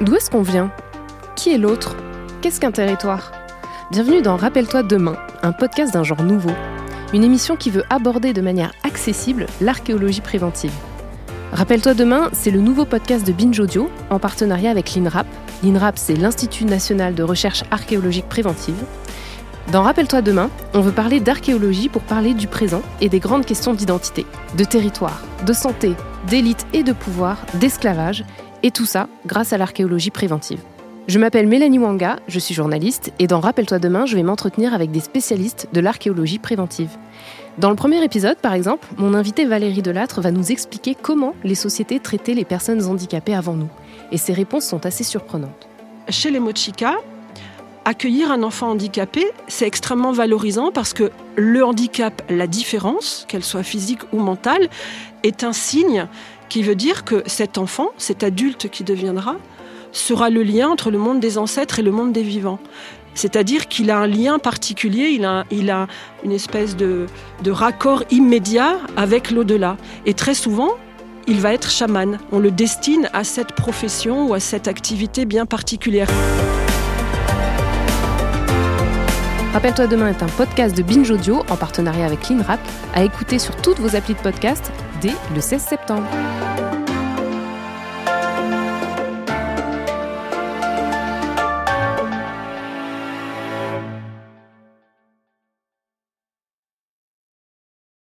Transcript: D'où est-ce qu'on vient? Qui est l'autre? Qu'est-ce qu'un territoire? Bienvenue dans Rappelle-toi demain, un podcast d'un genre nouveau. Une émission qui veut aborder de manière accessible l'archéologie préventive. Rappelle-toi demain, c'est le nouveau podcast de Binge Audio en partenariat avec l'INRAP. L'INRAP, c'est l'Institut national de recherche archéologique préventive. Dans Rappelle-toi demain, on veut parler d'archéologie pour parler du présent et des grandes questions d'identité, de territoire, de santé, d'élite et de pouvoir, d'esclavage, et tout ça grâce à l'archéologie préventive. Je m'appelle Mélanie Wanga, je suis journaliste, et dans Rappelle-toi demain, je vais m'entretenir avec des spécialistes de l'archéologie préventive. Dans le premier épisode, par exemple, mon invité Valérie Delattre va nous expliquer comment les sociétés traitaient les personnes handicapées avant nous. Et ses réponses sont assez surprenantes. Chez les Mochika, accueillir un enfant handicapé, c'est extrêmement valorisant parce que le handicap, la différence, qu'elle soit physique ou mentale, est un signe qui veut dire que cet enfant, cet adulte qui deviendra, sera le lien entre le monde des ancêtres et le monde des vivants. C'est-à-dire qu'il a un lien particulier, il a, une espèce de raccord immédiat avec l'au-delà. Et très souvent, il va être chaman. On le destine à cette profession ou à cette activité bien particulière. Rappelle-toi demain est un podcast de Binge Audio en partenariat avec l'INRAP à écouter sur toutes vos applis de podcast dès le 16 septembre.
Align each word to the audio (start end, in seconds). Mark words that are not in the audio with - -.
D'où 0.00 0.14
est-ce 0.14 0.30
qu'on 0.30 0.42
vient? 0.42 0.70
Qui 1.34 1.52
est 1.52 1.58
l'autre? 1.58 1.96
Qu'est-ce 2.40 2.60
qu'un 2.60 2.70
territoire? 2.70 3.32
Bienvenue 3.90 4.22
dans 4.22 4.36
Rappelle-toi 4.36 4.84
demain, 4.84 5.16
un 5.42 5.50
podcast 5.50 5.92
d'un 5.92 6.04
genre 6.04 6.22
nouveau. 6.22 6.52
Une 7.12 7.24
émission 7.24 7.56
qui 7.56 7.70
veut 7.70 7.82
aborder 7.90 8.32
de 8.32 8.40
manière 8.40 8.70
accessible 8.84 9.46
l'archéologie 9.60 10.20
préventive. 10.20 10.72
Rappelle-toi 11.50 11.94
demain, 11.94 12.30
c'est 12.32 12.52
le 12.52 12.60
nouveau 12.60 12.84
podcast 12.84 13.26
de 13.26 13.32
Binge 13.32 13.58
Audio 13.58 13.90
en 14.10 14.20
partenariat 14.20 14.70
avec 14.70 14.94
l'INRAP. 14.94 15.26
L'INRAP, 15.64 15.98
c'est 15.98 16.14
l'Institut 16.14 16.64
national 16.64 17.16
de 17.16 17.24
recherche 17.24 17.64
archéologique 17.72 18.28
préventive. 18.28 18.80
Dans 19.72 19.82
Rappelle-toi 19.82 20.22
demain, 20.22 20.48
on 20.74 20.80
veut 20.80 20.92
parler 20.92 21.18
d'archéologie 21.18 21.88
pour 21.88 22.02
parler 22.02 22.34
du 22.34 22.46
présent 22.46 22.82
et 23.00 23.08
des 23.08 23.18
grandes 23.18 23.46
questions 23.46 23.74
d'identité, 23.74 24.26
de 24.56 24.62
territoire, 24.62 25.22
de 25.44 25.52
santé, 25.52 25.94
d'élite 26.28 26.68
et 26.72 26.84
de 26.84 26.92
pouvoir, 26.92 27.38
d'esclavage, 27.54 28.24
et 28.62 28.70
tout 28.70 28.86
ça 28.86 29.08
grâce 29.26 29.52
à 29.52 29.58
l'archéologie 29.58 30.10
préventive. 30.10 30.60
Je 31.08 31.18
m'appelle 31.18 31.46
Mélanie 31.46 31.78
Wanga, 31.78 32.18
je 32.28 32.38
suis 32.38 32.54
journaliste, 32.54 33.12
et 33.18 33.26
dans 33.26 33.40
Rappelle-toi 33.40 33.78
demain, 33.78 34.04
je 34.04 34.14
vais 34.14 34.22
m'entretenir 34.22 34.74
avec 34.74 34.90
des 34.90 35.00
spécialistes 35.00 35.68
de 35.72 35.80
l'archéologie 35.80 36.38
préventive. 36.38 36.90
Dans 37.56 37.70
le 37.70 37.76
premier 37.76 38.04
épisode, 38.04 38.36
par 38.36 38.52
exemple, 38.52 38.86
mon 38.98 39.14
invité 39.14 39.46
Valérie 39.46 39.80
Delattre 39.80 40.20
va 40.20 40.30
nous 40.30 40.52
expliquer 40.52 40.94
comment 40.94 41.34
les 41.44 41.54
sociétés 41.54 41.98
traitaient 41.98 42.34
les 42.34 42.44
personnes 42.44 42.84
handicapées 42.84 43.34
avant 43.34 43.54
nous. 43.54 43.70
Et 44.12 44.18
ses 44.18 44.34
réponses 44.34 44.64
sont 44.64 44.84
assez 44.84 45.02
surprenantes. 45.02 45.66
Chez 46.08 46.30
les 46.30 46.40
Mochika, 46.40 46.96
accueillir 47.88 48.30
un 48.30 48.42
enfant 48.42 48.68
handicapé, 48.68 49.26
c'est 49.46 49.66
extrêmement 49.66 50.12
valorisant 50.12 50.70
parce 50.72 50.92
que 50.92 51.10
le 51.36 51.64
handicap, 51.64 52.20
la 52.28 52.46
différence, 52.46 53.24
qu'elle 53.28 53.42
soit 53.42 53.62
physique 53.62 54.00
ou 54.12 54.18
mentale, 54.18 54.68
est 55.22 55.42
un 55.42 55.54
signe 55.54 56.06
qui 56.50 56.62
veut 56.62 56.74
dire 56.74 57.04
que 57.04 57.22
cet 57.24 57.56
enfant, 57.56 57.88
cet 57.96 58.22
adulte 58.22 58.68
qui 58.68 58.84
deviendra, 58.84 59.36
sera 59.92 60.28
le 60.28 60.42
lien 60.42 60.68
entre 60.68 60.90
le 60.90 60.98
monde 60.98 61.18
des 61.18 61.38
ancêtres 61.38 61.78
et 61.78 61.82
le 61.82 61.90
monde 61.90 62.12
des 62.12 62.22
vivants. 62.22 62.58
C'est-à-dire 63.14 63.68
qu'il 63.68 63.90
a 63.90 63.98
un 63.98 64.06
lien 64.06 64.38
particulier, 64.38 65.08
il 65.08 65.24
a, 65.24 65.86
une 66.24 66.32
espèce 66.32 66.76
de 66.76 67.06
raccord 67.46 68.04
immédiat 68.10 68.80
avec 68.96 69.30
l'au-delà. 69.30 69.78
Et 70.04 70.12
très 70.12 70.34
souvent, 70.34 70.72
il 71.26 71.40
va 71.40 71.54
être 71.54 71.70
chaman. 71.70 72.18
On 72.32 72.38
le 72.38 72.50
destine 72.50 73.08
à 73.14 73.24
cette 73.24 73.52
profession 73.52 74.28
ou 74.28 74.34
à 74.34 74.40
cette 74.40 74.68
activité 74.68 75.24
bien 75.24 75.46
particulière. 75.46 76.08
Rappelle-toi 79.58 79.88
demain 79.88 80.10
est 80.10 80.22
un 80.22 80.28
podcast 80.28 80.76
de 80.76 80.84
Binge 80.84 81.10
Audio 81.10 81.40
en 81.50 81.56
partenariat 81.56 82.06
avec 82.06 82.28
l'INRAP 82.28 82.60
à 82.94 83.02
écouter 83.02 83.40
sur 83.40 83.56
toutes 83.56 83.80
vos 83.80 83.96
applis 83.96 84.14
de 84.14 84.20
podcast 84.20 84.70
dès 85.00 85.14
le 85.34 85.40
16 85.40 85.60
septembre. 85.60 86.06